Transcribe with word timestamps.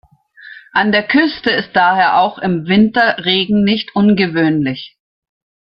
An 0.73 0.91
der 0.91 1.07
Küste 1.07 1.51
ist 1.51 1.75
daher 1.75 2.17
auch 2.21 2.39
im 2.39 2.65
Winter 2.65 3.23
Regen 3.23 3.63
nicht 3.63 3.95
ungewöhnlich. 3.95 4.97